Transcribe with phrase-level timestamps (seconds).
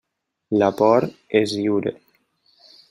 [0.61, 1.07] La por
[1.41, 1.97] és lliure.